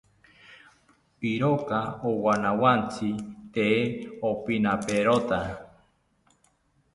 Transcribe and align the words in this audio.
Iroka 1.31 1.79
owanawontzi 2.09 3.09
tee 3.53 3.77
opinaperota 4.29 5.39